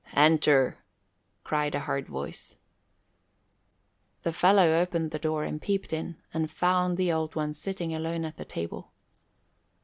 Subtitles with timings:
[0.15, 0.79] "Enter,"
[1.43, 2.55] cried a hard voice.
[4.23, 8.25] The fellow opened the door and peeped in and found the Old One sitting alone
[8.25, 8.93] at the table.